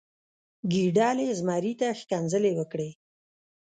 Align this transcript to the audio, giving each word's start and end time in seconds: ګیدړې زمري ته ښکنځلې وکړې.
ګیدړې 0.71 1.27
زمري 1.39 1.73
ته 1.79 1.87
ښکنځلې 1.99 2.51
وکړې. 2.55 2.89